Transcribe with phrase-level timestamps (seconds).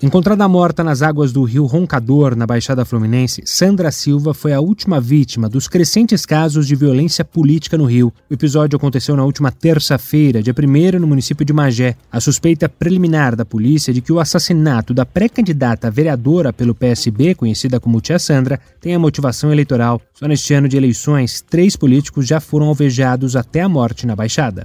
[0.00, 5.00] Encontrada morta nas águas do rio Roncador, na Baixada Fluminense, Sandra Silva foi a última
[5.00, 8.12] vítima dos crescentes casos de violência política no Rio.
[8.30, 11.96] O episódio aconteceu na última terça-feira, dia 1 no município de Magé.
[12.12, 17.80] A suspeita preliminar da polícia de que o assassinato da pré-candidata vereadora pelo PSB, conhecida
[17.80, 20.00] como Tia Sandra, tem a motivação eleitoral.
[20.14, 24.64] Só neste ano de eleições, três políticos já foram alvejados até a morte na Baixada.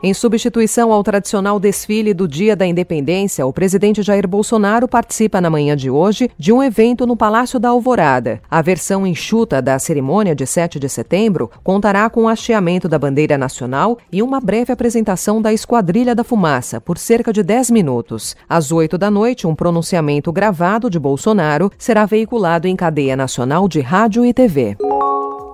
[0.00, 5.50] Em substituição ao tradicional desfile do Dia da Independência, o presidente Jair Bolsonaro participa na
[5.50, 8.40] manhã de hoje de um evento no Palácio da Alvorada.
[8.48, 13.36] A versão enxuta da cerimônia de 7 de setembro contará com o hasteamento da bandeira
[13.36, 18.36] nacional e uma breve apresentação da Esquadrilha da Fumaça, por cerca de 10 minutos.
[18.48, 23.80] Às 8 da noite, um pronunciamento gravado de Bolsonaro será veiculado em cadeia nacional de
[23.80, 24.76] rádio e TV.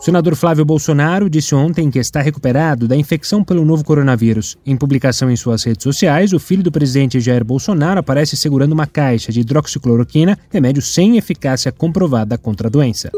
[0.05, 4.55] O senador Flávio Bolsonaro disse ontem que está recuperado da infecção pelo novo coronavírus.
[4.67, 8.87] Em publicação em suas redes sociais, o filho do presidente Jair Bolsonaro aparece segurando uma
[8.87, 13.11] caixa de hidroxicloroquina, remédio sem eficácia comprovada contra a doença.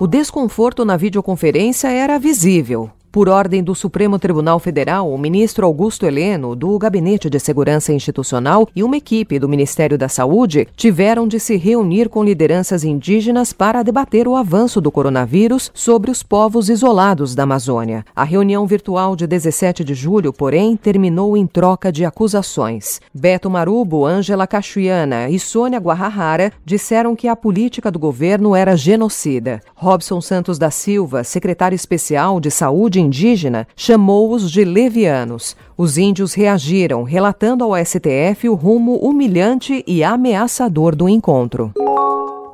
[0.00, 2.90] O desconforto na videoconferência era visível.
[3.12, 8.66] Por ordem do Supremo Tribunal Federal, o ministro Augusto Heleno, do Gabinete de Segurança Institucional
[8.74, 13.82] e uma equipe do Ministério da Saúde tiveram de se reunir com lideranças indígenas para
[13.82, 18.02] debater o avanço do coronavírus sobre os povos isolados da Amazônia.
[18.16, 22.98] A reunião virtual de 17 de julho, porém, terminou em troca de acusações.
[23.12, 29.60] Beto Marubo, Ângela Cachuiana e Sônia Guarrahara disseram que a política do governo era genocida.
[29.74, 35.54] Robson Santos da Silva, secretário especial de Saúde indígena chamou-os de levianos.
[35.76, 41.72] Os índios reagiram, relatando ao STF o rumo humilhante e ameaçador do encontro.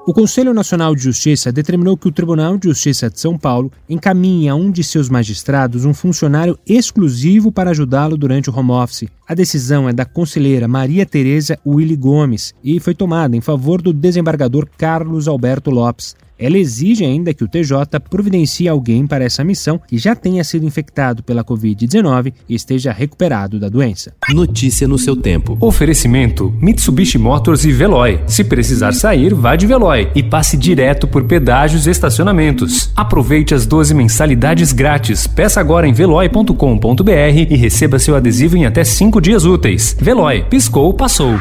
[0.09, 4.49] O Conselho Nacional de Justiça determinou que o Tribunal de Justiça de São Paulo encaminhe
[4.49, 9.07] a um de seus magistrados um funcionário exclusivo para ajudá-lo durante o home office.
[9.29, 13.93] A decisão é da conselheira Maria Tereza Willy Gomes e foi tomada em favor do
[13.93, 16.17] desembargador Carlos Alberto Lopes.
[16.39, 20.65] Ela exige ainda que o TJ providencie alguém para essa missão que já tenha sido
[20.65, 24.13] infectado pela Covid-19 e esteja recuperado da doença.
[24.31, 25.57] Notícia no seu tempo.
[25.61, 28.21] Oferecimento: Mitsubishi Motors e Veloy.
[28.27, 32.91] Se precisar sair, vá de Veloy e passe direto por pedágios e estacionamentos.
[32.95, 35.27] Aproveite as 12 mensalidades grátis.
[35.27, 37.11] Peça agora em veloy.com.br
[37.51, 39.97] e receba seu adesivo em até 5 dias úteis.
[40.01, 41.39] Veloy, piscou, passou.